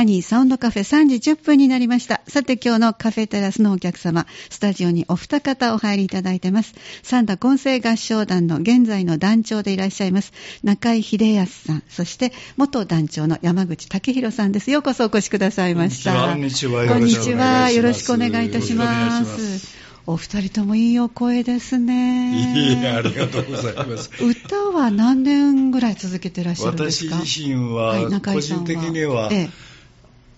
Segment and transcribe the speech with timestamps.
[0.00, 2.22] ハニーサウンドカフェ3時10分になりました。
[2.26, 6.72] さて今日のカフェテラスのお客様、スタジオにお二方お入りいただいてます。
[7.02, 10.32] サンダ混声合唱団の現在の団長でいらっしゃいます、
[10.64, 14.70] 中井秀康さん、そして元団長の山口武弘さんです。
[14.70, 16.28] ようこそお越しくださいました。
[16.28, 16.86] こんにちは。
[16.86, 17.70] こんにちは。
[17.70, 19.78] よろしくお願いいたします。
[20.06, 22.38] お二人ともいいお声ですね。
[22.38, 24.10] いいありがとうございます。
[24.18, 27.16] 歌は何年ぐらい続けてらっしゃるんですか？
[27.16, 29.50] 私自身は、個人的には、ええ、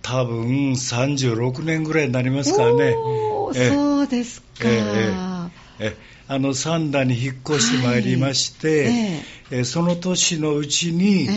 [0.02, 2.92] 多分36年ぐらいになりますからね。
[2.92, 4.68] そうですか。
[4.68, 9.22] ええあの三田に引っ越してまいりまして、はい。
[9.50, 11.28] えその年のうちに、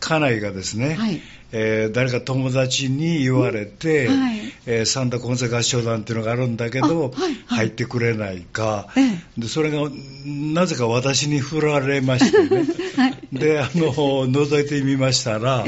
[0.00, 1.22] 家内がですね、はい。
[1.52, 4.52] えー、誰か友達に言われて、はい。
[4.66, 9.90] えー、三田混声合唱団っていうのがあるんだけど、はいはい、入ってくれないか、ええ、でそれが
[10.24, 12.66] なぜか私に振られましてね、
[12.96, 15.64] はい、であの覗いてみましたら、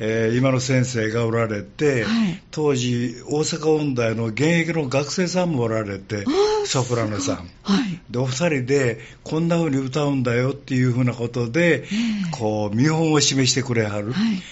[0.00, 6.24] えええー、今の先生がおられて、はい、当時大阪音大の現役の学生さんもおられて
[6.64, 7.42] ソプラノさん、は
[7.86, 11.86] い、でお二人でこんな風に歌うんだよっていう風なことで、えー、
[12.32, 14.12] こう見本を示してくれはる。
[14.12, 14.42] はい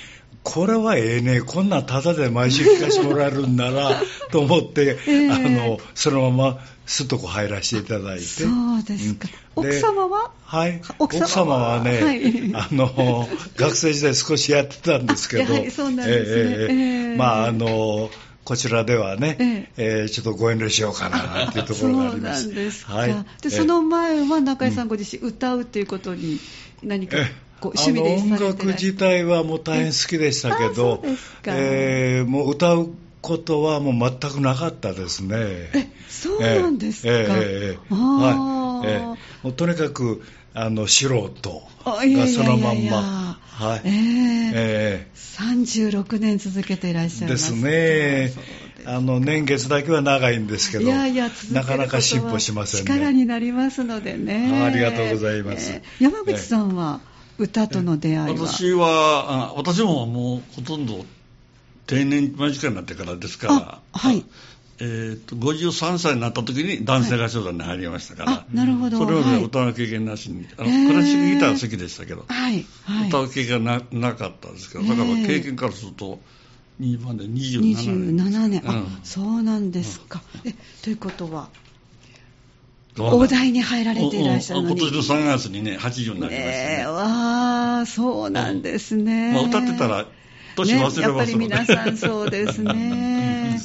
[0.44, 8.24] これはええね、こんなんタダで毎週聞かせてもらえるんなら と思って、えー、あのそのまますっとこ入らせていただいて。
[8.24, 9.28] そうですか。
[9.56, 10.32] うん、奥様は？
[10.44, 10.82] はい。
[10.98, 11.82] 奥様は？
[11.82, 16.42] ね、はい、 あの、学生時代少しやってたんですけど、はい、そうなんですね。
[16.42, 18.10] えーえー、まあ、あの、
[18.44, 22.42] こちらではね、えー、えー、ちょっとご遠慮しようかなっていうところがあります。
[22.42, 22.94] そうなんですか。
[22.94, 26.40] はい、で、その前は中井さんご自身歌うっていうことに
[26.82, 27.16] 何か、
[27.68, 31.02] 趣味で音楽自体はもう大変好きでしたけど、
[31.44, 35.36] えー、もう歌うことはもう全くなかったですね。
[35.38, 37.08] え、そうなんですか。
[37.08, 37.26] えー、
[37.74, 39.16] えー、はい、えー、も
[39.50, 40.22] うとにかく
[40.54, 43.38] あの素人がそのまんま。
[43.52, 43.80] はい。
[43.84, 48.32] えー、えー、36年続けていらっしゃいますですね。
[48.84, 52.92] あの年月だけは長いんですけど、いやいやなかなか進歩しませんね。
[52.92, 54.64] 力になりますのでね。
[54.64, 55.72] ありがとうございます。
[55.72, 57.00] えー、山口さんは、
[57.42, 58.46] 歌との出会いは。
[58.46, 61.04] 私は、私ももうほとんど
[61.86, 64.24] 定年間近になってからですから、はい。
[64.80, 68.98] えーと、53歳になった時に男性合唱団に入りましたから、はい、なるほど。
[68.98, 76.20] それまで歌の経験なしに、あのクラシックギターは好きでしたけど、はいはい、歌う経験がななかったですけど、だから経験からすると、
[76.80, 78.16] 2番で27年。
[78.16, 80.22] 27年、あ、うん、そうなんですか。
[80.44, 81.48] えということは、
[82.98, 84.76] 大台に入られていらっしゃるのに。
[84.78, 86.76] 今年の3月にね、80になりましたね。
[86.78, 89.32] ねわあ、そうなんですね。
[89.32, 90.06] まあ、歌ってたら、
[90.56, 92.72] 年忘れます、ね、やっぱり皆さんそうですね。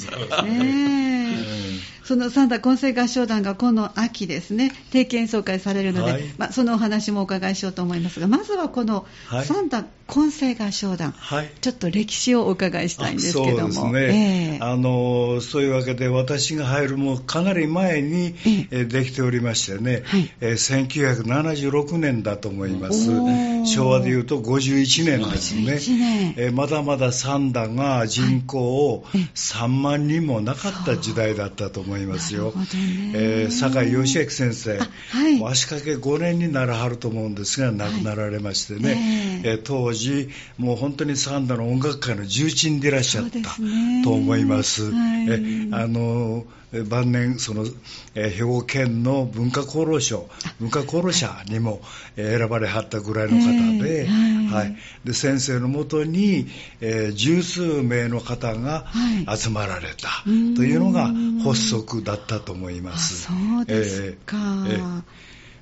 [0.43, 1.66] ね
[2.07, 9.05] そのサンダ混声合唱団がこの秋ですね、定期演奏会されるので、はい、まあ、そのお話もお伺いしようと思いますが、まずはこの
[9.43, 13.73] サンダ混声合唱団、はい、ちょっと歴史をお伺いしたいんですけども。
[13.73, 18.35] そうですね、えー、あのそういうわけで、私が入るもかなり前に、
[18.71, 20.31] えー、できておりましてね、はい。
[20.39, 23.09] えー、1976年だと思います。
[23.65, 26.35] 昭和でいうと51年ですね。
[26.37, 29.03] えー、まだまだサンダが人口を
[29.35, 31.96] 3万人もなかった時代だったと思います。
[31.96, 32.53] いますよ、
[33.15, 34.85] えー、酒井義明先生、は
[35.29, 43.39] い、足掛け5年にならはると思うんですが亡くなられましてね、はい、えー、当時もう本当に三田の音楽界の重鎮でいらっしゃった
[44.03, 46.45] と思います、はい、えあの
[46.89, 47.65] 晩年その、
[48.13, 50.27] えー、兵庫県の文化功労賞
[50.59, 51.81] 文化功労者にも、
[52.17, 54.75] えー、選ばれはったぐらいの方で,、はい
[55.05, 56.47] で先生のもとに、
[56.81, 58.87] えー、十数名の方が
[59.33, 61.11] 集まられたというのが
[61.43, 63.23] 発足だったと思います。
[63.23, 65.01] そうですか、えー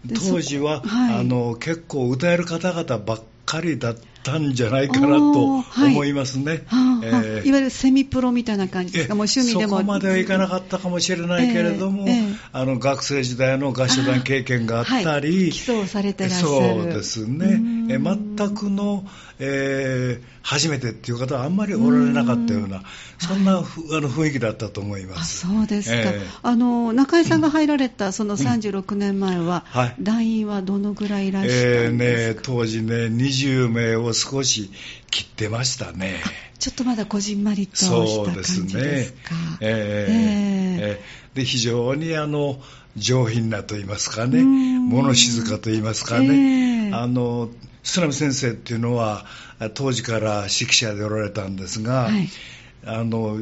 [0.06, 6.64] えー、当時は、はい、あの結構歌える方々ばっかりだったんじゃないかなと思いますね。
[6.68, 9.78] はいえー、いわゆるセミプロみたいな感じですか、もう趣味でも。
[9.78, 16.48] そこまではいかなかったかもしれないけれども、えーえー、あの学生時代の合唱団経験があったり、はい、基礎をされてらっしゃる。
[16.48, 17.46] そうですね、
[17.90, 19.08] えー、全くの、
[19.40, 22.84] えー、初めてっていう方はあんまりおられなかったような、
[23.20, 23.66] そんな、はい、
[23.98, 25.48] あの雰囲気だったと思います。
[25.48, 29.66] そうですか、えー、あの中井さんが入られたその36年前は、
[30.00, 34.72] 団員はどのぐらいいらっしゃったんですか、えーね、当時ね、20名を少し
[35.12, 36.16] 切ってましたね。
[36.58, 38.56] ちょっとまだこじんまりとした感じですか。
[38.56, 39.18] そうですね。
[39.62, 42.60] えー、えー、で非常にあの
[42.96, 47.50] 上品なと言いますかね、物静かと言いますかね、えー、あの
[47.84, 49.26] 須波先生っていうのは
[49.74, 52.30] 当時から指揮者でおられたんですが、はい、
[52.86, 53.40] あの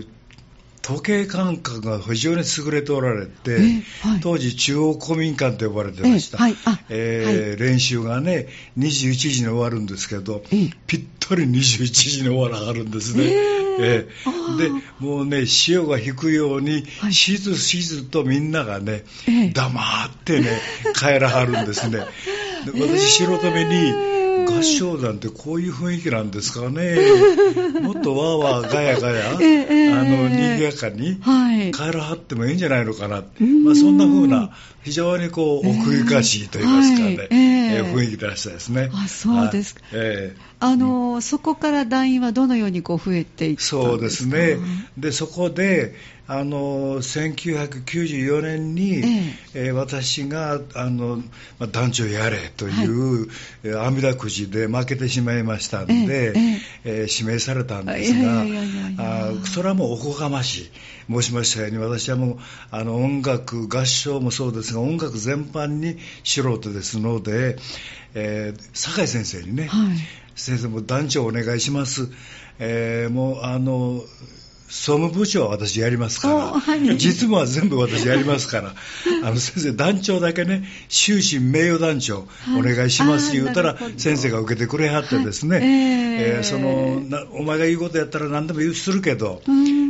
[0.83, 3.57] 時計感覚が非常に優れておられて、
[4.01, 6.56] はい、当時中央公民館と呼ばれてました、はい
[6.89, 10.44] えー、練習がね21時に終わるんですけど、
[10.85, 13.24] ぴったり21時に終わらはるんですね、
[13.80, 14.69] えー、で
[15.00, 19.06] もうね潮が引くように、しずしずとみんながね、
[19.53, 20.50] 黙ってね
[20.94, 22.06] 帰らはるんですね。
[22.65, 24.12] 私素人目に
[24.45, 26.95] 合唱団ってこういう雰囲気なんですかね、
[27.81, 31.17] もっとわーわーガヤガヤ、あの賑やかに
[31.71, 33.23] 帰らはってもいいんじゃないのかな、
[33.63, 34.51] まあ、そんな風な
[34.83, 38.89] 非常にこう奥ゆかしいと言いますかね、えー、雰囲気出したですね。
[38.93, 43.81] あそうですか、えー、あの、そこから団員はどのようにこう増えていったんですか？
[43.83, 44.57] そうですね。
[44.98, 45.94] でそこで
[46.25, 49.71] あの1994年に、ええ。
[49.71, 51.18] ー、私があの、
[51.60, 58.45] まあ、団長やれという、はい、阿弥陀くじで負けてしまいましたんで、えええー、指名されたんですが、
[59.45, 60.71] それはもうおこがましい。
[61.12, 62.38] 申しましたように私はもう
[62.71, 67.57] あの音楽合唱もそうですが音楽全般に素人ですので、
[68.13, 69.98] えー、酒井先生にね、はい、
[70.35, 72.09] 先生も団長お願いします、
[72.59, 74.01] えー、もうあの
[74.74, 78.74] 総務部長は私やりますから、はい、実務は全部私やりますから、
[79.24, 82.27] あの先生、団長だけね、終身名誉団長、
[82.57, 87.03] お願いします言うたら、先生が受けてくれはってですね、はい、えー、その
[87.33, 89.44] お前が言うことやったら何でもするけど、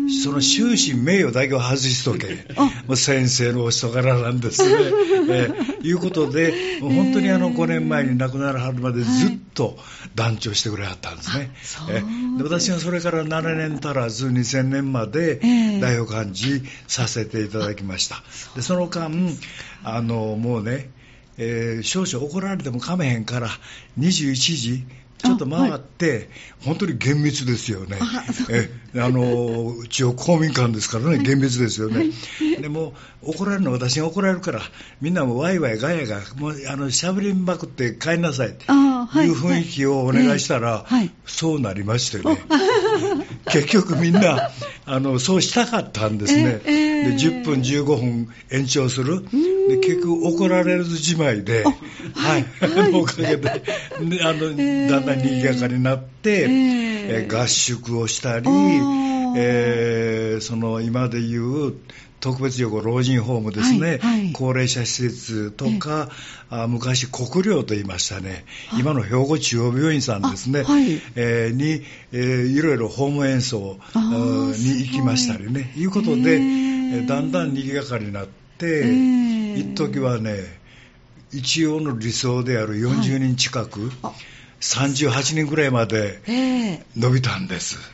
[0.09, 2.45] その終身名誉だけは外しとけ、
[2.87, 4.91] もう先生のお人柄なんですね。
[5.29, 9.77] えー、いうことで、本当にあの5年前に亡くなるはるまでずっと
[10.15, 11.51] 団長してくれはったんですね。
[11.89, 15.39] えー、で私はそれから7年足らず2000年まで
[15.79, 18.23] 代表幹事させていただきました。
[18.55, 19.11] でその間
[19.83, 20.89] あのもうね、
[21.37, 23.49] えー、少々怒られてもかめへんから
[23.99, 24.85] 21時
[25.23, 26.27] ちょっと回って、はい、
[26.65, 27.97] 本当に厳密ですよね。
[28.49, 32.11] えあの一応公民館ですからね、厳密ですよね。
[32.59, 34.59] でも怒られるのは私が怒られるから、
[35.01, 38.65] みんなもワイワイガヤが、もうあのしゃべりまくって帰りなさいと
[39.23, 39.29] い。
[39.29, 40.85] う雰囲気をお願いしたら、
[41.25, 42.37] そうなりましてね。
[43.45, 44.51] 結局みんな
[44.85, 46.59] あのそうしたかったんですね。
[46.63, 49.23] で10分15分延長する。
[49.67, 53.49] で結局怒られるじまいで、はい、はい、 おかげで、
[54.23, 54.49] あの、
[54.89, 58.45] だんだん賑やかになって、えー、合宿をしたり、
[59.35, 61.73] えー、その今でいう
[62.23, 66.09] 特別養護老人ホームですね、はいはい、高齢者施設とか、
[66.49, 68.45] あ昔、国領と言いましたね、
[68.79, 71.83] 今の兵庫中央病院さんですね、はい、えー、に、
[72.13, 75.85] えー、いろいろホーム演奏に行きましたりね、い。
[75.85, 78.27] うことで、えだんだん賑やかになっ
[78.57, 78.85] て、
[79.57, 80.63] 一時はね、
[81.33, 84.13] 一応の理想である40人近く、はい、
[84.61, 86.21] 38人ぐらいまで
[86.95, 87.92] 伸びたんです。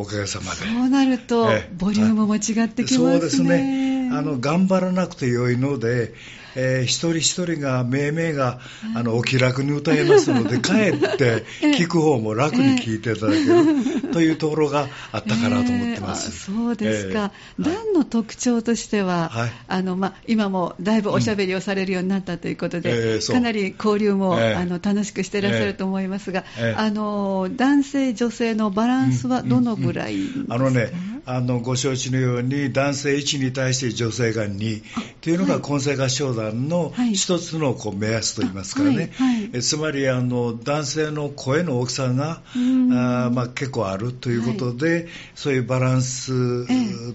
[0.00, 0.58] おかげさまで。
[0.58, 3.10] そうなると、ボリュームも違ってきますね。
[3.12, 3.89] そうですね。
[4.10, 6.12] あの、頑張らなくてよいので、
[6.56, 8.60] えー、一人一人が命名が
[8.94, 16.48] あのお気楽に歌えますので、 かえって聞く方も楽に聞いていただけるというところがあったかなと思ってます。
[16.48, 17.32] えー、そうですか。
[17.58, 22.96] えー、団の特徴としては、はい、あのまあ、今もだいぶおしゃべりをされるようになったということで、うん。
[22.96, 26.44] えー、かなり交流も、あの楽しくしていらっしゃると思いますが、
[26.76, 30.44] あの男性、女性のバランスはどのぐらいですか、うん。
[30.44, 34.82] うん、あのねあのご承知のように男性1に対して女性が2
[35.20, 39.50] というのが混成合唱団の一つのこう目安といいますかね、はい。
[39.50, 46.66] はい、つまりあの男性の声の大きさがあ、まあ、結構あるということで、はい、そういうバランス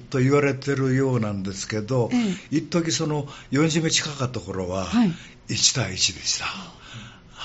[0.09, 2.17] と言われてるようなんですけど、え
[2.51, 4.85] え、一時その40名近かった頃は
[5.47, 6.45] 1対1でした。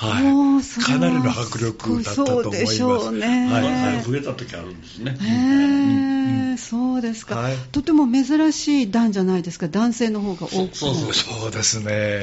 [0.00, 2.78] はい、かなりの迫力だったと思います。
[2.78, 5.14] そうね、はい、はい、増えた時あるんですね。
[5.20, 12.22] へー、うん、そうですか、はい、とても珍しい団じゃないですか、男性の方が多くそうそうそうですね、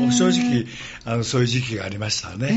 [0.00, 0.66] もう正直
[1.04, 2.48] あの、そういう時期がありましたね。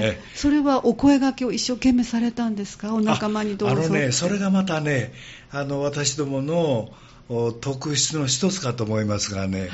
[0.00, 3.74] えー、それはお声がけを一生懸命されたんですか、お仲間にどうぞ。
[3.74, 5.12] あのね、それがまたね、
[5.50, 6.90] あの私どもの
[7.60, 9.70] 特質の一つかと思いますがね、はい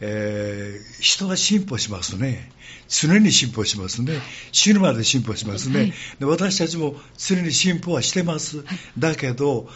[0.00, 2.50] えー、人は進歩しますね。
[2.88, 4.14] 常に進歩しますね。
[4.52, 5.78] 死ぬまで進歩しますね。
[5.80, 8.64] はい、で私たちも常に進歩はしてます。
[8.98, 9.68] だけど、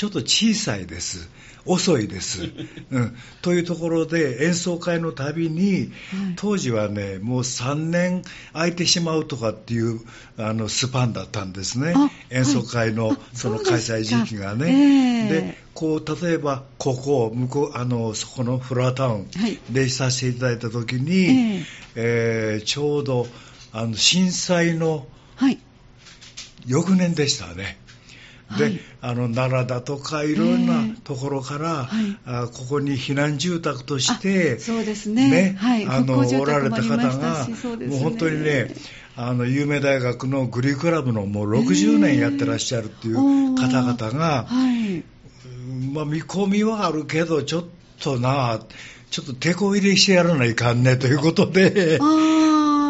[0.00, 1.28] ちょっと小さいです。
[1.66, 2.48] 遅いです、
[2.90, 3.16] うん。
[3.42, 5.92] というところで演奏会のたびに、
[6.36, 8.22] 当時はね、もう3年
[8.54, 10.00] 空いてしまうとかっていう
[10.38, 11.92] あのスパンだったんですね。
[12.30, 15.28] 演奏会のその開催時期がね。
[15.28, 19.28] でこう例えばここ向こうあのそこのフロアタウン
[19.68, 21.62] でさせていただいた時に、
[21.94, 23.28] えー、ちょうど
[23.70, 25.06] あの震災の
[26.66, 27.78] 翌年でしたね。
[28.58, 35.30] で、はい、あの奈良だとかいろんなところから、はい、あここに避難住宅としてそうですね。
[35.30, 38.74] ね、はい、あのおられた方が、ね、もう本当にね
[39.16, 45.04] あの有名大学のグリークラブのもう60年やってらっしゃるっていう方々が、はい。
[45.92, 47.64] まあ、見込みはあるけどちょっ
[48.00, 48.60] とな
[49.10, 51.98] ちょっと手こ入れしてやらないかんねということで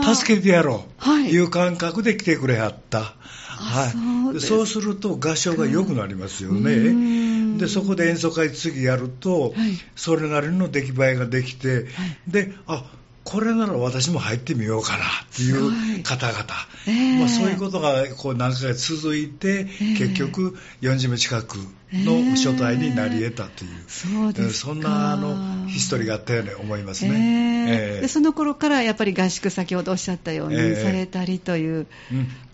[0.04, 1.04] 助けてやろう。
[1.04, 1.38] とい。
[1.40, 3.14] う感覚で来てくれはった。
[3.60, 3.96] はい、
[4.38, 4.80] そうす。
[4.80, 7.58] ると合唱が良くなりますよね。
[7.58, 11.86] でそこで演奏会次やると、はい、それなりの出来栄えができて、はい、
[12.28, 12.84] であ
[13.30, 16.44] これなら私も入ってみようかなっていう方々、
[16.88, 21.58] えー、まあ、そういうことがこう何回か続いて、えー、結局40名近く
[21.92, 31.86] の初対になり得たという、えー、そそんなあのヒストリーがあったように思いますね、でその頃からやっぱり合宿先ほどおっしゃったようにされたりという、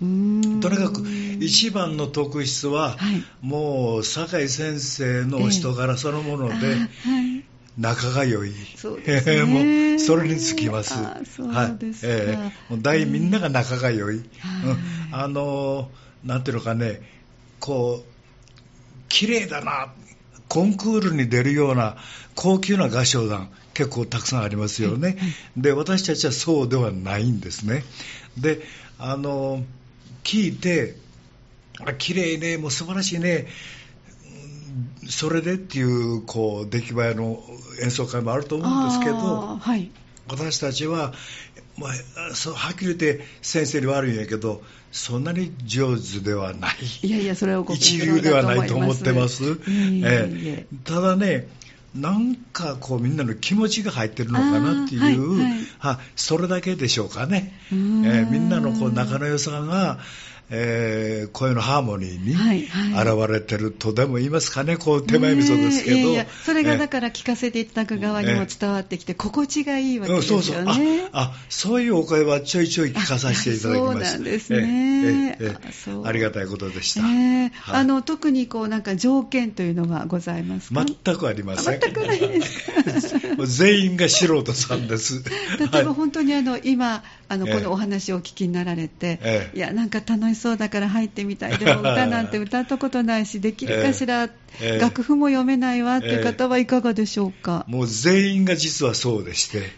[0.02, 1.02] うん、とにかく
[1.40, 7.45] 一番の特質は、はい、もう酒井先生のお人柄そのもので、はい
[7.78, 8.52] 仲が良い。
[8.76, 9.45] そうですね。
[9.95, 10.95] もう、それにつきます。
[10.95, 12.09] あそうですか。
[12.09, 12.21] はい。
[12.21, 14.16] えー、もう大みんなが仲が良い。
[14.16, 14.26] うん、
[15.12, 15.90] あの、
[16.25, 17.02] なんていうのかね、
[17.61, 18.16] こう、
[19.09, 19.92] 綺麗だな、
[20.49, 21.97] コンクールに出るような
[22.35, 25.16] 高級な合唱団、結構たくさんありますよね。
[25.56, 27.85] で、私たちはそうではないんですね。
[28.38, 28.61] で、
[28.99, 29.64] あの、
[30.25, 30.97] 聞いて、
[31.85, 33.47] あ、綺麗ね、もう素晴らしいね、
[35.08, 37.42] それでっていうこう出来栄えの
[37.82, 39.90] 演奏会もあると思うんですけど、はい、
[40.28, 41.12] 私たちは、
[41.78, 46.76] まあ、そうはっきり言って先生に悪いんやけどそんなに上手ではない。
[47.02, 50.66] いやいやそれは一流ではないと思ってます、ええ。
[50.84, 51.48] ただね
[51.94, 59.98] なんかこうみんなの気持ちが入ってるのかなっていう、はいはい、それだけでしょうかね、えー、みんなのこう仲の良さが
[60.48, 62.34] えー、声のハーモニーに
[62.94, 70.44] 現れてるとでも言いますかね、こう手前味噌ですけど、いやいやそれがだから聞かせていただく側にも伝わってきて、心地がいいわけですよね。
[70.44, 73.92] そうそうあそういうお声はちょいちょい聞かさせていただきます。
[73.92, 75.38] そうなんですね。
[76.04, 77.00] ありがたいことでした。
[77.00, 80.84] えーはい、あの特にこうなんか条件というのがございますか？
[80.84, 81.80] 全くありません。
[81.80, 83.46] 全くないですか？
[83.46, 85.24] 全員が素人さんです。
[85.72, 94.28] 例えば本当にあの今あのこのお話をお聞きになられて、えー、いやなんか楽しそうだから入ってみたい、でも歌なんて 歌ったことないし、できるかしら、
[94.61, 97.64] えー、楽譜も読めないわっていう方はいかがでしょうか？
[97.68, 99.71] もう全員が実はそうでして、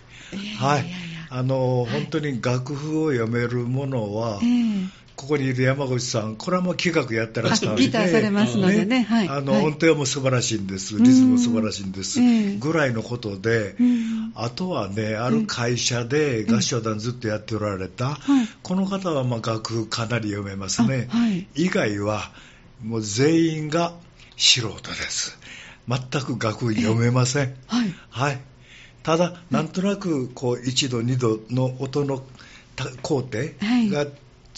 [0.58, 0.86] はい、
[1.30, 4.40] あの、本当に楽譜を読めるものは、
[5.18, 12.20] ここにいる山口さん、これはもう企画やってらしたので、ギターされますのでね、はい、あの、音程も素晴らしいんです、リズムも素晴らしいんです、
[12.60, 13.74] ぐらいのことで、
[14.36, 18.16] あとはね、ある会社で合唱団ずっとやっておられた、
[18.62, 21.08] この方はまあ楽譜かなり読めますね、
[21.56, 22.30] 以外は
[22.84, 23.94] もう全員が
[24.36, 25.36] 素人です。
[25.88, 27.54] 全く楽譜読めません。
[27.66, 28.40] はい、はい。
[29.02, 32.22] ただ、なんとなくこう1度、2度の音の
[33.02, 33.38] 工程
[33.90, 34.06] が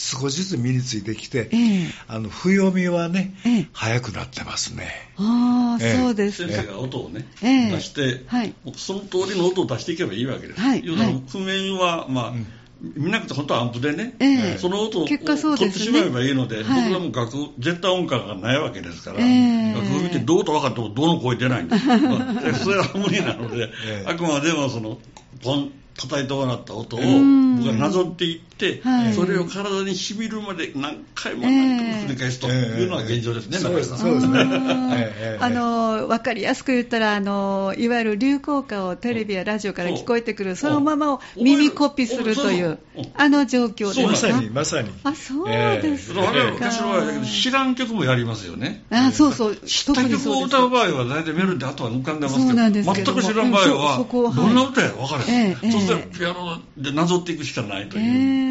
[0.01, 4.89] 少しずつ身についてきて、えー、あの不読みはね、えー、早くなってますね。
[5.17, 6.47] ああ、えー、そうです。
[6.47, 10.59] 先生が音をね、出して、はい、その通りの音を出していけばいいわけです。
[10.59, 12.47] はい、はい、譜面は、まあ、うん。
[12.81, 15.35] 見なくて本当はアンプでね、えー、その音を、ね、取
[15.69, 21.85] ってしまえばいいので、はい、僕らも楽絶対音感がないわけですから、えー、楽譜見てどうと分かってもどの声出ないんです、
[22.65, 24.97] それは無理なので、 えー、あくまでもその
[25.43, 28.50] ポン叩いてもらった音を僕がなぞっていって、
[28.83, 35.37] はい、それを体にしみるまで何回も何回も繰り返すというのが現状ですね、えー、そうですそうですね。
[35.39, 42.77] あの分かりやすく言ったらあのいわゆる流行歌をテレビやラジオから聞こえてくるそのままを耳コピするという
[43.15, 44.07] あの状況ですか？
[44.07, 44.89] まさにまさに。
[45.03, 46.21] あそうですか。
[46.21, 48.83] えー、昔は知らん曲もやりますよね。
[48.89, 49.55] あそうそう。
[49.55, 55.51] 知った曲を歌う場合は大体メロディーあとは浮かんでますけど、全く知らん場合はどんな歌や分からへん。
[55.51, 58.50] えー、そうするとピアノでなぞっていくしかないという。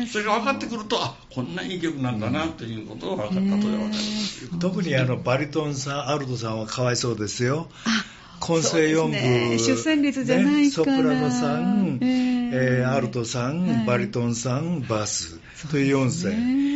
[0.00, 4.58] えー、それが分かってくると、あこんないい曲なんだなということが分かったとです。
[4.58, 7.68] 特にあのバリトンさん、アルトさんはかわいそうですよ。
[8.40, 15.38] 混声4部、ね、出産率じゃないね、ソプラノさん、えー、えー、アルトさん、はい、バリトンさん、バス
[15.68, 16.70] という4声。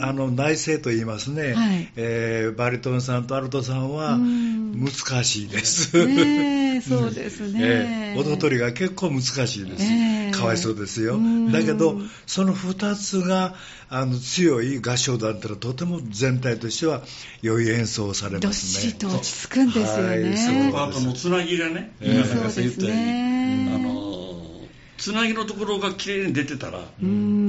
[0.00, 6.06] あの内声と言いますね、はい、えー、バリトンさんとアルトさんは難しいです。
[6.06, 11.18] ね、そうですね、 えー、音取りが結構難しいです、えー、かわいそうですよ。
[11.52, 13.54] だけど、その2つが
[13.90, 17.02] あの強い合唱団というのはとても全体としては
[17.42, 18.48] 良い演奏をされますね。
[18.48, 20.08] どっしりと落ち着くんですよね。
[20.08, 23.70] はい、そのパートのつなぎがね、えー、そうですね。
[23.74, 24.07] あの
[24.98, 26.80] つなぎのところが綺麗に出てたら、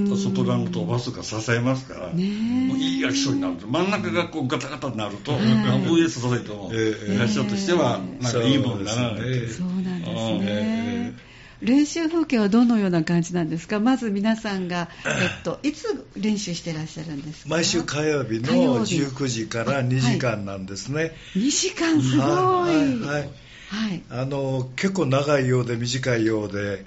[0.07, 3.55] そソプラノとバスが支えますから、もういい役所になる。
[3.67, 9.49] 真ん中がこうガタガタになると、VS 届いても、役所としてはなんかいいものにならない。
[9.49, 10.11] そうなんです
[10.45, 11.13] ね。
[11.61, 13.81] 練習風景はどのような感じなんですか？
[13.81, 15.09] まず皆さんが、え
[15.41, 17.49] っと、いつ練習してらっしゃるんですか？
[17.49, 20.95] 毎週火曜日の19時から2時間なんですね。
[20.95, 22.25] はい、2時間すごい。
[22.25, 23.29] はい、
[23.69, 23.89] はい。
[23.91, 26.85] はい、あの結構長いようで短いようで、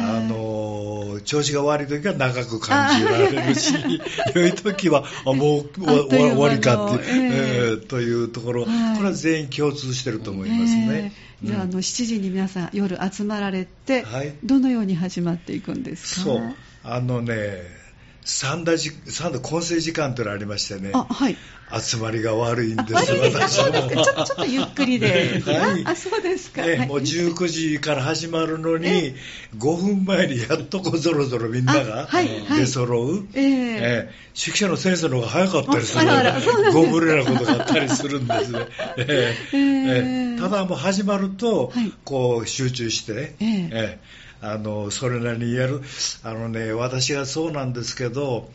[0.00, 3.74] あの調子が悪い時は長く感じられるし
[4.34, 5.70] 良い時はあもう
[6.08, 11.12] 終わりかっていう、えー、というところ、はい、これは全員共通してると思いますね。
[11.42, 16.20] えー、じゃあ,、あの7時に皆さん夜集まられて、はい、どのように始まっていくんですか？
[16.22, 16.54] そう。
[16.84, 17.81] あのね
[18.24, 21.36] 三田三田混成時間というのがありましてね、はい、
[21.80, 24.04] 集まりが悪いんです、私も。
[24.04, 24.24] ちょ。
[24.24, 29.14] ちょっとゆっくりで、はい、あそうですか、もう19時から始まるのに、
[29.56, 32.08] 5分前にやっとこぞろぞろみんなが
[32.56, 38.58] 出揃う、えー、えー、指揮者の先生の方が早かったりするご無礼なことがあったりするんですね。
[38.98, 41.72] えー、えー、ただもう始まると、
[42.04, 45.80] こう集中して、えー、えーあのそれなりに言える。
[46.24, 48.50] あのね私はそうなんですけど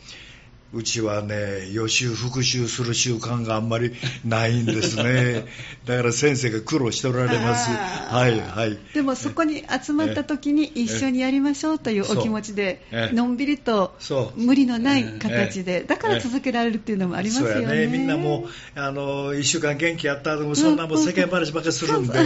[0.72, 3.94] うちはね、予習復習する習慣があんまり
[4.24, 5.46] ないんですね。
[5.86, 7.70] だから先生が苦労しておられます。
[7.70, 8.78] はい、はい。
[8.92, 12.82] でもそこに集まった時に一緒にやりましょうというお気持ちで、
[13.14, 13.96] のんびりと
[14.36, 17.86] 無理のない形で、だから続けられるっていうのもありますよね。
[17.86, 17.86] ね。
[17.86, 18.46] みんなも
[18.76, 22.18] う、あの、一週間元気やった後もそんなもう世間話ばっかりするんで、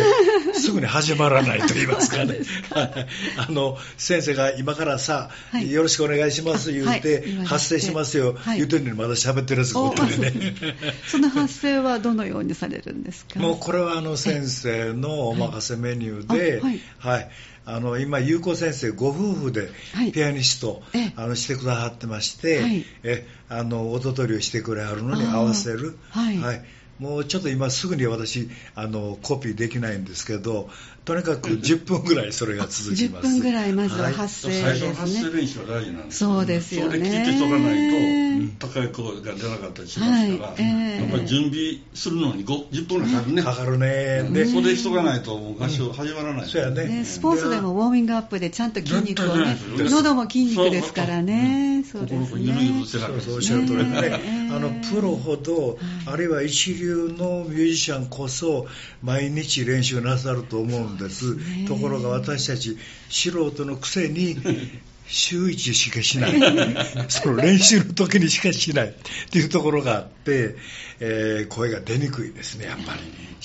[0.54, 2.38] すぐに始まらないと言いますかね。
[2.74, 5.30] あの、先生が今からさ、
[5.64, 8.31] よろしくお願いします言って、発声しますよ。
[8.34, 10.32] はい、言うてるのにまだ喋ってるやつがおってね。
[11.06, 13.40] その発声はどのようにされるんですか？
[13.40, 17.30] もうこれはあの先生のお任せメニューで、はい、はい、
[17.64, 19.70] あの今、優子先生ご夫婦で
[20.12, 25.96] ピアニスト、はい、あのしてくださってまして、はい、えあの音取りをしてくれはるのに合わせる。
[26.10, 26.64] はい、はい。
[26.98, 30.70] もうちょっと今すぐに私あのコピーできないんですけど
[31.04, 33.26] とにかく 10分ぐらいそれが続きます。
[33.26, 36.98] 10分ぐらいまずは発声ですね、はい、最初の発声練習は大事なんですそうですよね。
[36.98, 40.56] それ聞いてとかないと高い声が出なかったりしますから、はい。
[40.58, 51.84] えー、やっぱり準備するのに10分ぐらいかかるねかかるねでそれしとかないと合唱始まらない、うん、そうやね、ね、スポーツでもウォーミングアップでちゃんと筋肉をね喉も筋肉ですからね。
[51.90, 52.06] そう。
[52.06, 52.52] ですね
[52.86, 58.66] そうそうおっしゃる通りね、あのプロほど、あるいは一流のミュージシャンこそ
[59.02, 61.66] 毎日練習なさると思うんです。
[61.66, 62.76] ところが私たち
[63.08, 64.36] 素人のくせに
[65.06, 66.40] 週1しかしない。
[67.08, 68.88] その練習の時にしかしない。
[68.88, 68.92] っ
[69.30, 70.56] ていうところがあって、
[71.00, 73.00] えー、声が出にくいですねやっぱり。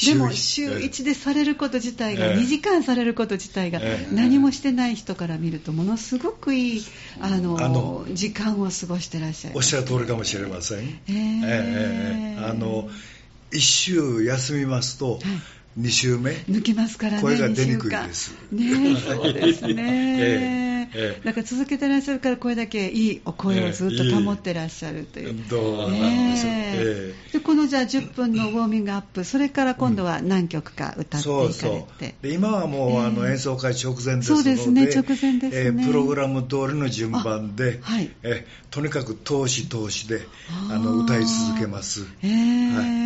[0.05, 3.81] でも週1でされること自体が、2時間されること自体が、
[4.13, 6.85] 何もしてない人から見るとものすごくいい
[7.19, 12.89] あのあの時間を過ごしてらっしゃるおっしゃる通りかもしれません、えー、えー、あの
[13.51, 15.23] 1週休みますと、はい
[15.79, 16.31] 2週目。
[16.49, 18.35] 抜きますからね声が出にくいです。
[18.51, 19.75] ねそうですね、
[20.19, 20.76] ええ、
[21.23, 27.13] だから続けてらっしゃるからこれだけいいお声をずっと保ってらっしゃるという、え、どうなんでしょう、え。
[27.33, 32.13] でこのじゃあ10分のウォーミングアップそれから今度は何曲か歌っていかれて、そうそう。
[32.21, 40.21] で今はもう、あの演奏会直前ですのでそうですね直前ですね、プログラム通りの順番で、はい、えとにかく通し通しで
[40.71, 42.07] あの歌い続けます、は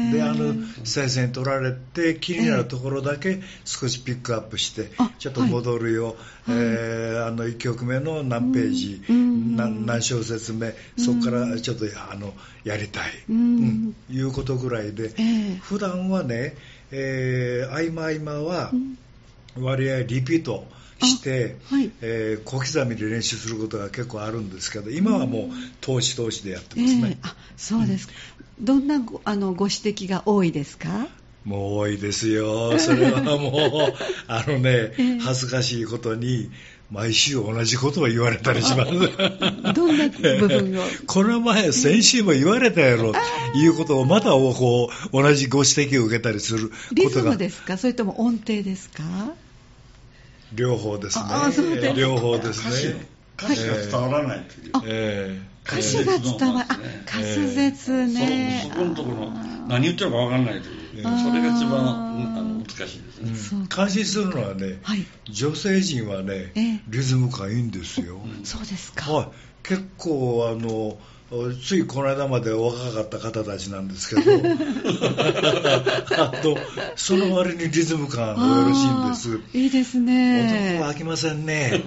[0.10, 6.16] い、であの先生に取られて気になるるところだけ少しピックアップして、ちょっと戻るよ、はい、
[6.48, 16.56] えー、あの1曲目の何ページ、何小節目、そこからちょっとあのやりたい、うん、いうことぐらいで、えー、普段はね、
[16.92, 18.72] えー、合間合間は
[19.58, 20.66] 割合リピート、
[21.06, 25.50] して、はい、えー、小刻みで練習することが結構あるんですけど今はもう
[25.82, 28.14] 投資投資でやってますね、えー、あそうですか、
[28.60, 31.08] うん、どんなごあのご指摘が多いですか？
[31.46, 32.78] もう多いですよ。
[32.78, 33.50] それはも
[33.90, 33.94] う、
[34.28, 36.52] あのね、恥ずかしいことに、
[36.92, 38.92] 毎週同じことを言われたりします。
[39.74, 40.84] どんな部分を？
[41.08, 47.02] この前、先週も言われたやろ、ということをまたこう同じご指摘を受けたりすることが。
[47.04, 47.78] リズムですか？
[47.78, 49.04] それとも音程ですか？
[50.54, 51.94] 両方ですね。
[51.96, 53.06] 両方ですね。
[53.42, 54.72] 歌詞が伝わらないという。
[54.86, 56.80] えー、歌詞が伝わる、あ、
[57.12, 58.70] 滑舌ね。
[58.70, 59.32] そこのところ、
[59.70, 60.81] 何言ってるか分からないという。
[60.92, 66.52] それが一番あの難しいですね、感心するのはね、はい、女性陣はね、
[66.88, 69.28] リズム感いいんですよ、そうですか、はい、
[69.64, 70.98] 結構あの
[71.64, 74.32] ついこの間まで若かった方たちなんですけど
[76.18, 76.58] あと
[76.96, 79.58] その割にリズム感がよろしいんです。
[79.58, 80.78] いいですね。
[80.78, 81.82] 男は飽きませんね。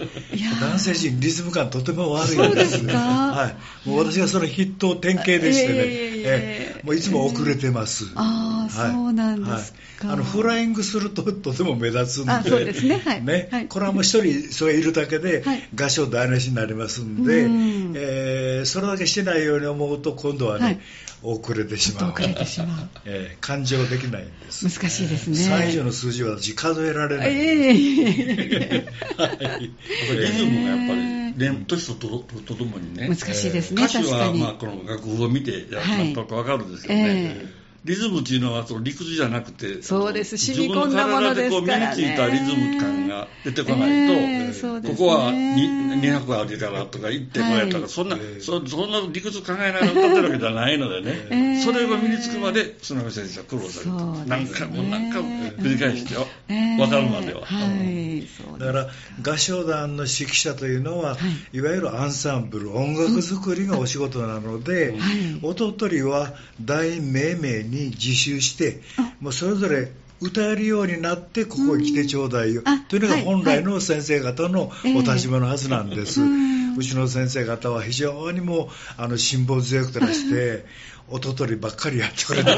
[0.60, 2.64] 男性陣リズム感とても悪いんです。
[2.64, 5.78] ですか、はい、もう私はその筆頭典型でしてね、
[6.26, 12.32] えー、もういつも遅れてます、ああ、はい、そうなんですか、あのフライングするととても目立つんで。
[12.32, 13.24] あそうですね,、はい。
[13.24, 13.66] ね。
[13.68, 20.80] これはもう一人それいるだけで合唱台無しになりますんで、えー、それだけしてないように思うと今度はね、
[21.22, 22.12] 遅れてしまう。
[22.12, 22.88] 遅れてしまう。
[23.04, 24.64] えー、感情できないんです。
[24.68, 25.36] 難しいですね。
[25.36, 27.28] 最初の数字は私数えられない。
[27.30, 29.70] ええー、 はい。
[30.16, 33.08] リズムがやっぱり、年、年とととともにね。
[33.08, 37.04] 難しいですね、歌詞は、まあ、この楽譜を見てやったとわかるんですけどね。
[37.06, 40.38] えーリズムっていうのはその理屈じゃなくて、そうです。
[40.38, 41.96] 染み込んだものですからね。
[41.96, 57.42] 自分の体でこう身についたリズム感が出てこないと、えーね、ここは 2, 200あるからとか言ってこうやったら、そんな、そそんな理屈考えながら歌ってるわけじゃないのでね、 えー、それが身につくまで、津波先生は苦労されて、ね、何回も何回も繰り返してよ、えー、分かるまでは。
[57.44, 58.26] はい、
[58.58, 58.88] だから
[59.22, 61.18] 合唱団の指揮者というのは、は
[61.52, 68.80] い、いわゆるアンサンブル、音楽作りがお仕事なので、はい、音取りは大命名に自習して、
[69.20, 80.64] もうそれぞれ歌えるようになってここに来てちょうだいよ、というのが本来の先生方のお立場のはずなんです、うちの先生方は非常にもうあの辛抱強くてらして
[81.10, 82.54] 音取りばっかりやってくれた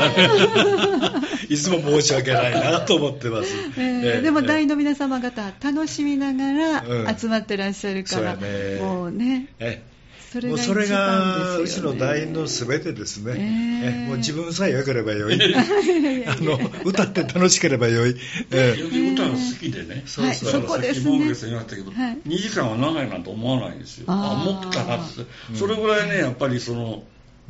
[1.48, 9.95] いつも申し訳ないなと思ってます、えーえー、でも大の皆様方楽しみながら集まってらっしゃるから、うんね、もうね、えー
[10.37, 15.35] それが、ね、それがうちの団員のすべてですね、えー、もう自分さえ良ければよい。
[16.27, 18.16] あの歌って楽しければよい、
[18.51, 20.53] えー、歌が好きでね、そうそう。
[20.53, 21.35] そこですね。
[21.35, 24.05] さっき言ったけど、はい、2時間は長いなんて思わないんですよ。
[24.09, 25.22] ああもっとかなって、
[25.55, 27.05] それぐらいねやっぱりその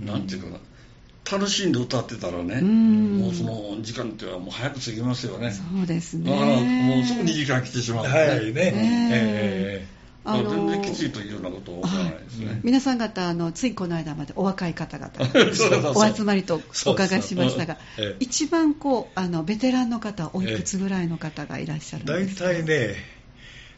[0.05, 0.59] なんていうかな、
[1.39, 5.51] 楽しんで歌ってたらね、もうその時間っていうのはもう早く過ぎますよね。
[5.53, 6.31] そうですね。
[6.31, 8.11] だからもうすぐ2時間来てしまう、ね。
[8.11, 8.73] 早いね。
[9.13, 9.87] え。
[9.93, 9.96] ー
[10.27, 12.61] あの全然きついというようなことは思わないですね。
[12.65, 15.13] 皆さん方あの、ついこの間までお若い方々
[15.95, 17.79] お集まりとお伺いしましたが、
[18.21, 22.45] 一番こうあのベテランの方、おいくつぐらいの方がいらっしゃるんですか？
[22.45, 22.97] 大体ね、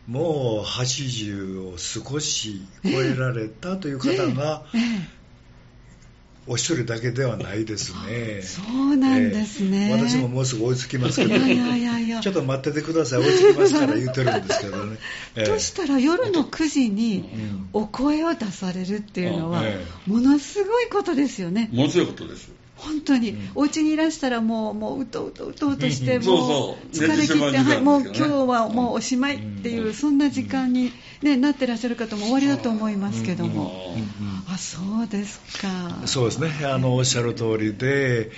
[0.06, 5.17] もう80を少し超えられたという方が、えーえー
[6.48, 8.42] お一人だけではないですね。
[8.42, 14.98] そうなんですね、えー、私ももうすぐ追いつきますけど、いやいやいやちょっと待っててください、追いつきますから言ってるんですけどね。
[15.36, 17.28] えー、としたら夜の9時に
[17.72, 19.62] お声を出されるっていうのは、
[20.06, 21.68] ものすごいことですよね。
[21.72, 22.50] ものすごいことです。
[22.78, 33.94] 本当に、うん、お家にいらしたらもう、もううとうとうとうとして、もう疲れ切って、はい、もう今日はもうおしまいっていう、そんな時間に、ね、なってらっしゃる方も終わりだと思いますけども、
[34.48, 36.06] あそうですか。
[36.06, 38.30] そうですね、あのおっしゃる通りで、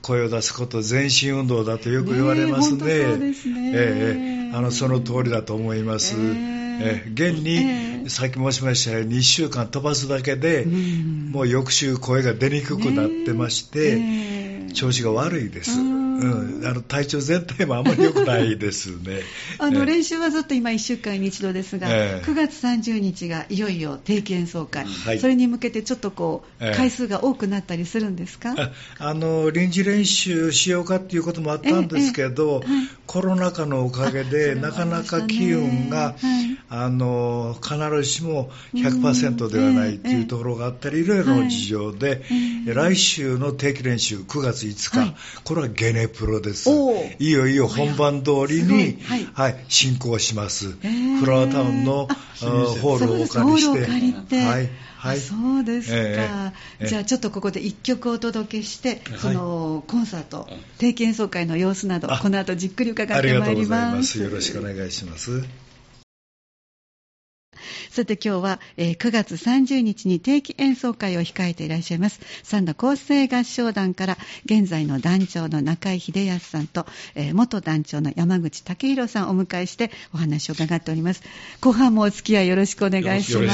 [0.00, 2.84] 声を出すこと全身運動だとよく言われますね。
[2.84, 6.14] ねそうですね、ええあのその通りだと思います。
[6.16, 16.07] えーえ現に、さっき申しましたように1週間飛ばすだけで、もう翌週声が出にくくなってまして、調子が悪いです。
[16.18, 19.20] うん、あの体調全体もあまり良くないですね。
[19.58, 28.54] あの練習はずっと今1週間に一度ですが、えー、9月30日がいよいよ定期演奏会、はい、それに向けてちょっとこう、えー、回数が多くなったりするんですか？
[28.98, 42.22] あの臨時練習しようかっていうこともあったんですけど、えー、コロナ禍のおかげで、なかなか機運が、はい、あの必ずしも100%ではないっていうところがあったり、いろいろな事情で、
[42.66, 46.70] 来週の定期練習9月5日、これはゲネプロです。
[47.18, 50.70] いよいよ本番通りに、はい、はい、進行します。
[50.70, 52.08] フラワータウンの
[52.82, 54.40] ホールをお借りして。
[54.40, 54.68] はい。
[54.98, 64.20] はい、そうですか、えー、じゃあちょっとここで1曲お届けして、そのコンサート、定期演奏会の様子など、この後じっくり伺ってまいります。
[64.20, 65.44] よろしくお願いします。
[67.90, 72.20] さて今日は、えー、9月30日に定期演奏会を控えていらっしゃいます。
[72.42, 81.22] 三田厚生合唱団から現在の団長の中井秀康さんと、えー、元団長の山口武弘さんをお迎えしてお話を伺っております。
[81.60, 83.52] 後半もお付き合いよろしくお願いしま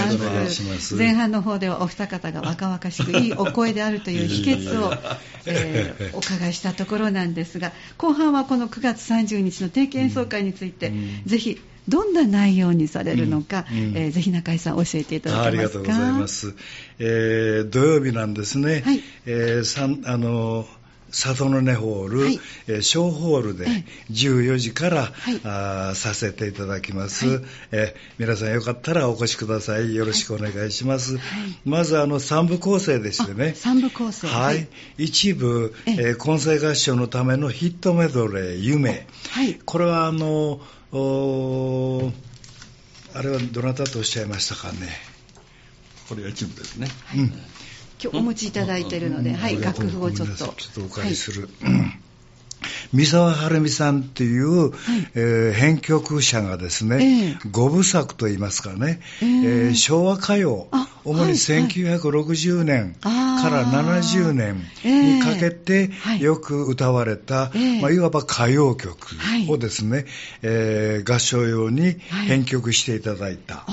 [0.78, 0.94] す。
[0.96, 4.92] 前半の方ではお二方が若々しくいいお声であるという秘訣を、
[5.46, 15.46] えー、お伺いしたところなんですが後半はこの9月30日の定期演奏会について、うん、ぜひどんな内容にされるのか、うんうん、えー、ぜひ中井さん教えていただけますか？
[15.46, 16.54] ありがとうございます、
[16.98, 20.66] えー、土曜日なんですね、はい、えー、あの
[21.10, 23.66] 里の根ホール、はい、えー、小ホールで
[24.10, 29.94] 14時から、はい、あさせていただきます、はい、え皆さんよかったらお越しください。
[29.94, 31.20] よろしくお願いします、
[31.64, 33.54] まずあの3部構成でしてね。
[33.56, 34.26] 3部構成。
[34.26, 34.66] はい、
[34.98, 40.60] 一部、えー、混声合唱のためのヒットメドレー夢、はい、これはあの
[40.94, 40.96] あ
[43.22, 44.88] れはどなたとおっしゃいましたかね？
[46.09, 50.35] これが一部ですね、うん、今日お持ちいただいているので、はい、楽譜をちょっと。
[50.37, 52.00] ちょっとお借りする、はい
[52.94, 54.80] 三沢晴美さんっていう、はい、
[55.16, 60.68] えー、編曲者がですね、えー、5部作といいますかね、えー、えー、昭和歌謡、
[61.04, 63.11] 主に1960年か
[63.50, 68.96] ら70年にかけてよく歌われた、えー、まあ、いわば歌謡曲
[69.48, 70.07] をですね、はい、
[70.42, 73.66] えー、合唱用に編曲していただいた。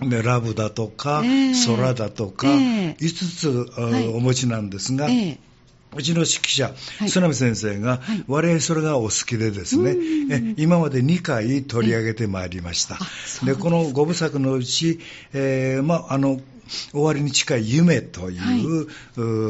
[0.00, 5.38] でラブだとか、えー、空だとか、えー、5つ、はい、お持ちなんですが、えー
[5.96, 6.74] うちの指揮者、はい、
[7.08, 9.96] 須波先生が、はい、我々それがお好きでですね、
[10.30, 12.98] え今まで2回取り上げてまいりました。
[13.44, 15.00] でこの5部作のうち、
[15.32, 16.40] えー、まあ、の
[16.92, 18.86] 終わりに近い夢という、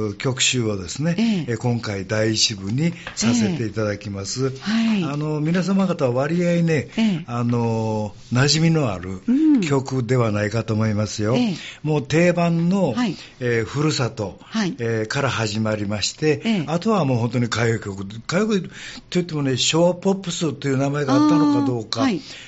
[0.09, 4.47] はい、曲集をですね、えー、今回第一部にさせていただきます。
[4.47, 9.21] えーはい、あの皆様方は割合ね、えー、あの馴染みのある
[9.63, 11.35] 曲ではないかと思いますよ。
[11.35, 18.71] うん、もう定番の、はい、えー、ふるさと、はい、えー、から始まりまして、あとはもう本当に歌謡曲、歌謡曲
[19.11, 22.07] といってもね、昭和ポップスという名前があったのかどうか、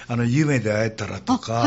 [0.08, 1.66] あの夢で会えたらとか、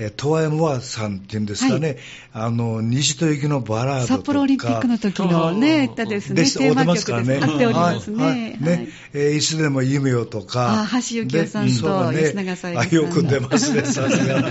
[0.00, 1.88] えー、トワエムワさんっていうんですかね、
[2.32, 4.16] はい、あの西と行きのバラードとか。
[4.16, 7.06] 札幌オリンピックの時のね歌ですねテーマ曲です。
[7.06, 7.36] かね。
[7.36, 8.32] っておりますね、はい。
[8.32, 8.62] はい。
[8.62, 8.88] ね。
[9.12, 10.88] えー、いつでも夢よとか。
[10.92, 14.42] 橋幸夫さんと吉永さん、ね、よく出ますね さすが。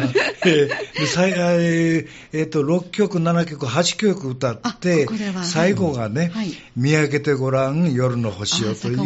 [0.45, 5.07] えー、最えー、と6曲7曲8曲歌って
[5.43, 8.99] 最後がね、はい、見上げてごらん夜の星よという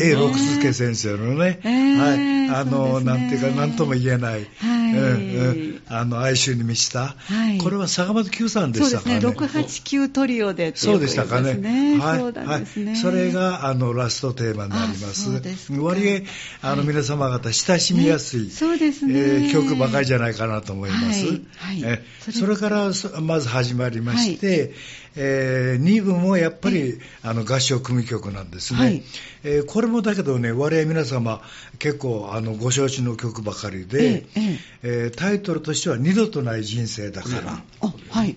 [0.00, 2.60] A 六助先生のね、えー、はい。
[2.60, 9.20] あの、ね、なんていうか何とも言えない、はいうんあの哀愁に満ちた、はい、これは坂本九さんでしたかね。
[9.20, 11.98] そうですね、689トリオで、そうでしたかね。
[11.98, 12.96] はい、そうですね。
[12.96, 15.30] それがあのラストテーマになります。
[15.72, 16.26] 割
[16.62, 21.26] 合あの、皆様方親しみやすい、そうですね、えー、曲ばかりじゃないかなと思います。
[21.56, 21.82] はい。
[21.84, 24.74] えそれからまず始まりまして、
[25.16, 29.02] えー、2部もやっぱり、あの合唱組曲なんですね、はい、
[29.42, 31.42] えー、これもだけどね我々皆様
[31.78, 37.62] 結構あのご承知の曲ばかりで、えええー、タイトルとしては「二度とない人生だから」
[38.10, 38.36] はい、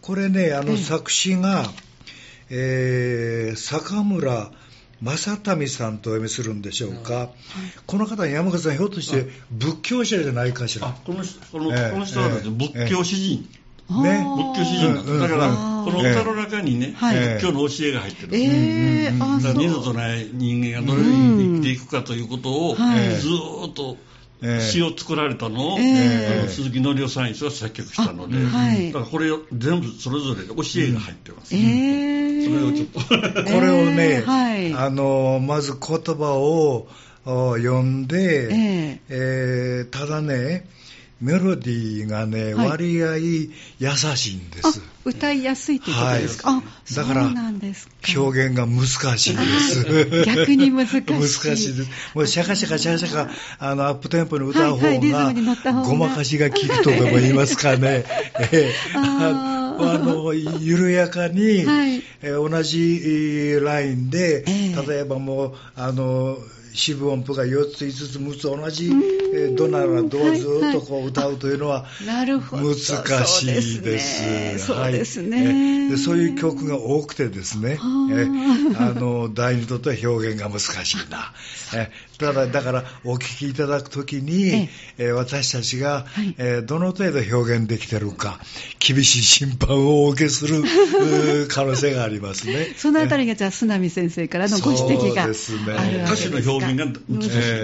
[0.00, 1.70] これねあの作詞が、
[2.50, 4.50] えー、坂村
[5.02, 7.28] 正民さんとお読みするんでしょうか、はい、
[7.86, 10.94] この方、山口さん、ひょっとして仏教者じゃないかしら。
[11.04, 13.48] この人この、えー、この人は、仏教詩人。
[13.90, 22.82] ね、仏教詩人だ,、だから、この歌の中にね、仏教の教えが入ってる、えー、だから二度とない人間がどれに生きていくかということを、ず
[23.68, 23.96] っと
[24.60, 32.22] 詩を作られたのを、えー、鈴木紀夫さんが作曲したので、はい、だからこれ全部それぞれ教えが入ってます、ね、え。
[32.42, 33.00] ー、それをちょっと。
[33.52, 36.88] これをね、はい、あのまず言葉を
[37.24, 40.66] 読んで、えー、えー、ただね
[41.22, 43.46] メロディーがね、はい、割合優
[44.16, 44.82] しいんです。
[45.04, 47.30] 歌いやすいということですか、はい、だから
[48.16, 48.86] 表現が難
[49.18, 50.24] しいです。
[50.26, 51.02] 逆に難しい。
[51.14, 51.90] 難しいです。
[52.14, 53.30] もうシャカシャカシャカシャカ、
[53.60, 58.04] あの、アップテンポに歌う方が、はいはい、ごまかしが効くとでも言いますかね。
[58.50, 66.36] えあの緩やかに、はい、え同じラインで、えー、例えばもう、あの、
[66.74, 69.21] 四分音符が4つ、5つ、6つ同じ、えー、
[69.54, 74.66] ドならどうずっとこう歌うというのは難しいです。
[74.66, 75.90] そうですね。
[75.90, 77.78] でそういう曲が多くてですね、
[78.10, 78.26] え
[78.76, 81.32] あの第二とっては表現が難しいな。
[81.74, 84.68] えただだからお聞きいただくときに、
[84.98, 88.38] えー、私たちが、はい、えー、どの程度表現できてるか
[88.78, 90.62] 厳しい審判をお受けする
[91.48, 92.74] 可能性がありますね。
[92.76, 96.04] そのあたりがじゃあ須波先生からのご指摘があるわけですね。
[96.06, 96.86] 歌詞の表現が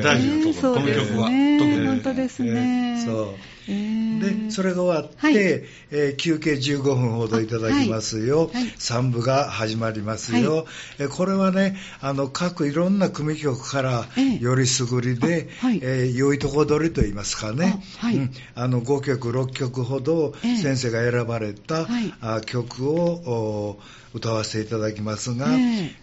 [0.02, 1.57] 大事なところ、この曲は。
[1.64, 3.02] 本当ですね。
[3.04, 3.34] そう。
[3.68, 10.64] でそれが終わって、はい、えー、休憩15分ほどいただきますよ、はい、3部が始まりますよ、はい、
[11.00, 14.06] えこれはねあの各いろんな組曲から
[14.40, 18.16] よりすぐりで、はい、えー、良いとこ取りといいますかね、はい。
[18.16, 21.86] うん、あの5曲6曲ほど先生が選ばれた、
[22.20, 23.78] あ曲を
[24.14, 25.46] 歌わせていただきますが、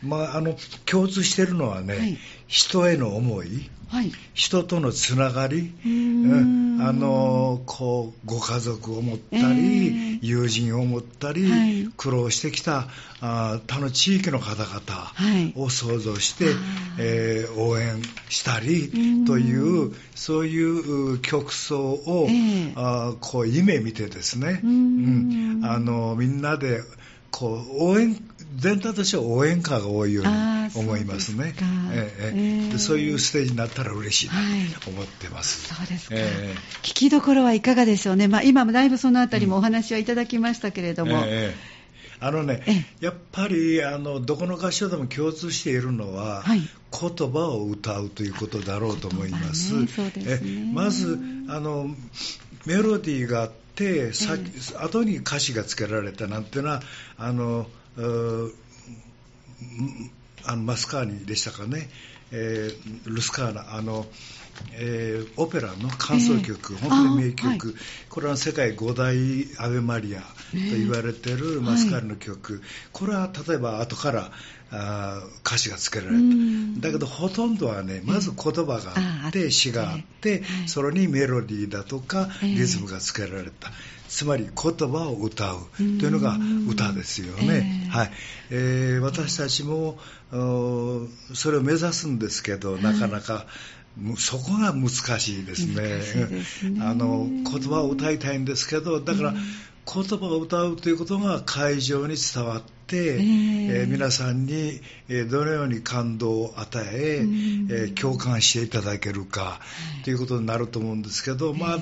[0.03, 3.69] まあ、あの共通しているのはね、人への思い、
[4.33, 6.65] 人とのつながり、うん。
[6.81, 12.87] あのこうご家族を持ったり、えー、友人を持ったり、はい、苦労してきた
[13.21, 16.53] あ他の地域の方々を想像して、はい、
[16.99, 26.81] えー、応援したりというそういう曲層を、えー、あこう夢見てですね、うん、あのみんなで
[27.31, 28.15] こう応援
[28.55, 30.31] 全体としては応援歌が多いように
[30.75, 31.53] 思いますね。
[31.57, 35.73] そうえー、えー、そういうステージになったら嬉しいなと思ってます。
[35.73, 38.27] はい、そうですか、えー、聞きどころはいかがでしょうね。
[38.27, 41.23] まあ、今もだいぶそのあたりもお話はいただきましたけれども。
[41.25, 41.75] えー
[42.19, 42.63] あのね、
[43.01, 49.73] やっぱりあのどこの合唱でも共通しているのは、はい、言葉を歌うということだろうと思います。
[49.75, 49.87] ね
[50.25, 50.41] え
[50.73, 51.89] まずあの
[52.65, 54.37] メロディーがあって、さ
[54.81, 56.81] 後に歌詞がつけられたなんていうのは
[57.17, 58.01] あのあ
[60.55, 61.89] のマスカーニでしたかね、
[62.31, 63.75] えー、ルスカーナ。
[63.75, 64.05] あの
[64.73, 67.75] えー、オペラの感想曲、えー、本当に名曲、はい、
[68.10, 69.15] これは世界五大
[69.58, 71.38] アベマリアと言われてい。
[71.38, 72.62] るマスカルの曲、はい、
[72.93, 74.31] これは例えば後から
[74.71, 76.15] あ歌詞がつけられた、
[76.88, 78.93] だけどほとんどはねまず言葉が
[79.25, 83.71] あって、詩があって、それにメロディーだとかリズムがつけられた。
[84.15, 86.38] つまり言葉を歌うというのが
[86.69, 88.12] 歌ですよね、はい。
[88.49, 89.99] えー、私たちも
[91.34, 93.45] それを目指すんですけどなかなか
[94.17, 96.01] そこが難しいですね。
[96.01, 96.80] すね。
[96.82, 109.60] あの言葉を歌いたいんですけど、だから、言葉を歌うということが会場に伝わって、えー、えー、皆さんに、えー、どのように感動を与え、えー、共感していただけるか、
[110.04, 111.80] ということになると思うんですけど、まあ、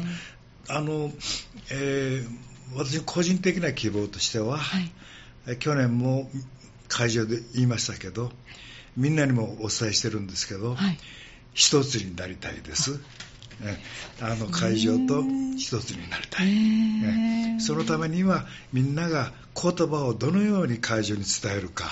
[0.70, 1.12] あの、
[1.72, 2.26] え
[2.76, 4.80] 私個人的な希望としては、は
[5.52, 6.30] い、去年も
[6.88, 8.32] 会場で言いましたけど、
[8.96, 10.98] みんなにもお伝えしてるんですけど、はい。
[11.54, 13.00] 一つになりたいです。
[14.22, 15.24] あの会場と
[15.58, 21.86] 一つになりたい、そのためにはみんなが言葉をどのように会場に伝えるか、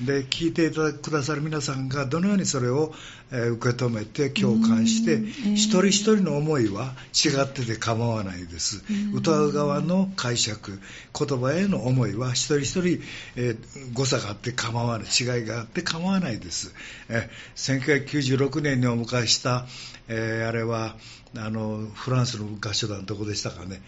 [0.00, 2.94] で聞いていただくださる皆さんがどのようにそれを、
[3.30, 5.18] え受け止めて共感して、
[5.54, 10.80] 一人一人の思いは違ってて構わないです、歌う側の解釈
[11.12, 13.02] 言葉への思いは一人一人、
[13.36, 16.74] えー、誤差があって構わない違いがあって構わないです、
[17.08, 19.66] え1996年にお迎えした、
[20.08, 20.96] えー、あれは
[21.36, 23.82] あのフランスの合唱団どこでしたかね、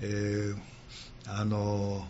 [0.00, 0.56] えー、
[1.26, 2.06] あの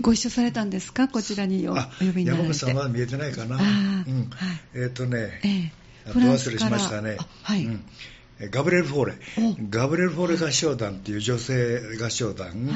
[0.00, 1.80] ご一緒されたんですか、こちらにお呼
[2.14, 2.48] びになられて。
[2.48, 3.56] 山口さんは見えてないかな。
[3.56, 4.30] うん、
[4.74, 5.72] えっ、ー、とね、
[6.06, 7.16] えー、ど忘れしましたね。
[7.42, 7.84] はい、うん
[8.40, 9.14] ガブレル・フォーレ、
[9.68, 12.68] ガブレル・フォーレ合唱団っていう女性合唱団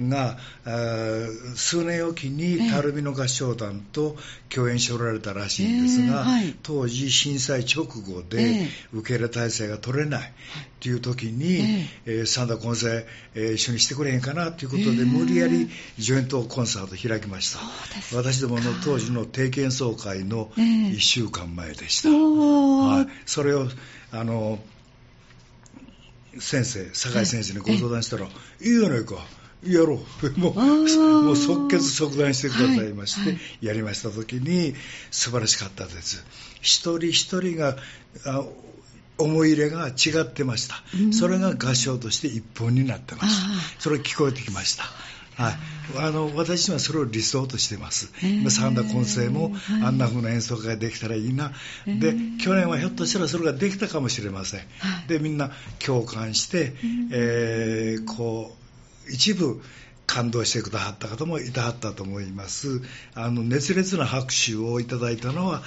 [0.00, 4.16] が、はい、数年おきに垂水の合唱団と
[4.48, 10.32] 共演しておられたらしいんですが、えーはい、当時、震災直後で受け入れ体制が取れない
[10.80, 10.94] とい。
[10.94, 17.58] う時に、えー、えー、サンダーコンサーえー、一緒にしてくれへんかなということで、無理やりジョイントコンサート開きました。
[18.16, 22.10] 私どもの当時の定見総会の1週間前でした。
[22.10, 23.68] はい、それを
[24.12, 24.60] あの
[26.40, 28.28] 先生、酒井先生にご相談したら、い
[28.60, 29.26] いじゃないか。
[29.66, 30.30] やろう。
[30.38, 34.74] もう、もう即決即断してくださいまして、はいはい、やりましたときに、
[35.10, 36.24] 素晴らしかったです。
[36.60, 37.76] 一人一人が、
[38.24, 38.44] あ
[39.16, 40.82] 思い入れが違ってました。
[41.12, 43.80] それが合唱として一本になってました。
[43.80, 44.84] それ聞こえてきました。
[45.36, 45.54] はい、
[45.98, 48.12] あの私はそれを理想としてます、
[48.50, 51.52] 三田混成もあんな風な演奏会ができたらいいな、
[51.86, 54.60] で去年はひょっとしたらそれができたかもしれません、
[55.08, 55.50] でみんな
[55.84, 56.74] 共感して、
[57.10, 58.56] えー、こ
[59.08, 59.60] う一部
[60.06, 62.82] 感動してくださった方もいたはったと思います。
[63.14, 65.62] あの熱烈な拍手をいただいたのは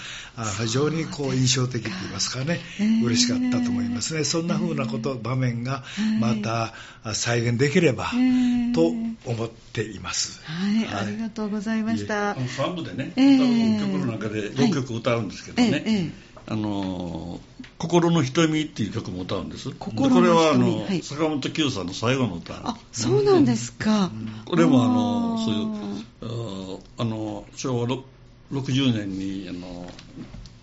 [0.60, 2.60] 非常にこう印象的と言いますかね、
[3.04, 4.24] 嬉しかったと思いますね。
[4.24, 5.84] そんな風なこと場面が
[6.20, 6.74] また
[7.14, 8.12] 再現できれば
[8.74, 8.88] と
[9.26, 10.42] 思っています。
[10.46, 12.34] はい、はい、ありがとうございました。
[12.34, 16.14] 3部でね、歌う曲の中で6曲歌うんですけどね。
[16.50, 17.42] あの
[17.78, 19.70] 心の瞳っていう曲も歌うんです。
[19.72, 22.56] 心これはあの、はい、坂本九さんの最後の歌。
[22.64, 24.06] あ、そうなんですか。
[24.06, 27.88] うん、これもあのそういうあの昭和
[28.52, 29.88] 60年にあの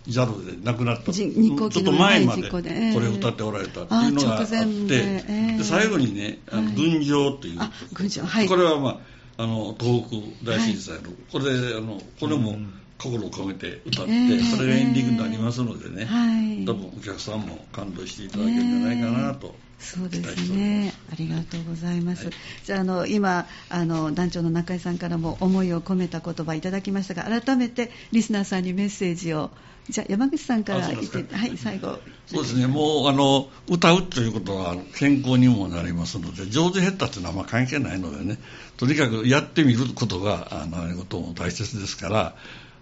[0.07, 1.13] JAL で亡くなった。
[1.13, 1.27] ちょ
[1.67, 5.63] っと前までこれを歌っておられたっていうのがあって、で。
[5.63, 9.01] 最後にね「あの群青」っていう、はい、これは、ま
[9.37, 10.03] あ、あの東
[10.43, 20.93] 北大震災の、これであのこれも、うん心を込めて歌って、えー、それがエンディングになりますのでね、はい、多分お客さんも感動していただけるんじゃないかなと、そうですね。
[21.09, 22.25] あありがとうございます。
[22.25, 29.51] はい、じゃあ、あの、今、あの、団長の中井さんからも思いを込めた言葉いただきましたが、改めてリスナーさんにメッセージを
[29.89, 31.99] じゃあ山口さんから言ってはい最後。
[32.25, 32.65] そうですね。
[32.65, 38.39] もうあの歌うということは健康にもなりますので上手減ったっていうのはまあ関係ないのでね。
[38.77, 42.35] とにかくやってみることがあの何事も大切ですから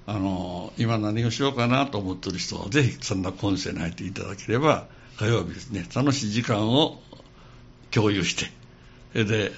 [0.06, 4.88] あの今何をしようかなと思ってる人はぜひそんな今世に入っていただければ
[5.18, 6.99] 火曜日ですね楽しい時間を
[7.91, 8.45] 共有して
[9.14, 9.51] それで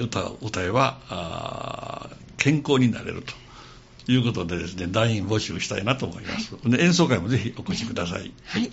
[0.00, 3.32] 歌を歌えば健康になれると。
[4.08, 6.56] いうことでですね、団員募集したいなと思います。
[6.80, 8.32] 演奏会もぜひお越しください。
[8.44, 8.72] はい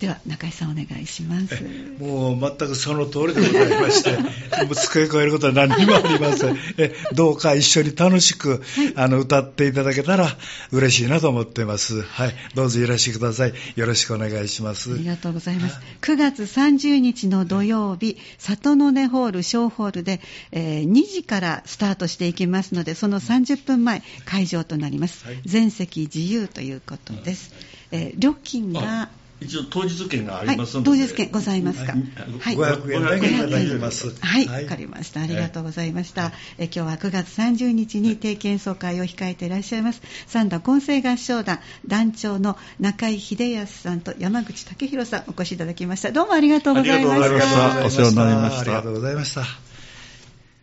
[0.00, 1.62] では中井さんお願いします。
[1.98, 4.16] もう全くその通りでございまして
[4.64, 6.58] もう付け加えることは何にもありません。
[6.78, 10.34] えどうか一緒に楽しく、はい、あの歌っていただけたら
[10.72, 12.00] 嬉しいなと思ってます。
[12.00, 12.34] はい。
[12.54, 13.52] どうぞいらしてください。
[13.76, 14.90] よろしくお願いします。
[14.92, 15.78] ありがとうございます。
[16.00, 20.20] 9月30日の土曜日里の根ホール小ホールで、
[20.52, 27.52] えー、2時からスタートしていきますのでその30分前会場となります、はい、全席自由ということです、
[27.90, 29.10] えー、料金が
[29.40, 31.92] 一応当日券がありますので、はい、当日券ございますか。
[31.92, 34.14] はい、500円だけいただきます。
[34.20, 35.22] はい、わ、はい、かりました。
[35.22, 36.22] ありがとうございました。
[36.24, 46.12] はい、え今日は9月30日に定期演奏会を控えていらっしゃいます、三田混声合唱団団長の中井秀康さんと山口武弘さんお越しいただきました。
[46.12, 47.86] どうもありがとうございました。
[47.86, 48.60] お世話になりました。
[48.60, 49.69] ありがとうございました。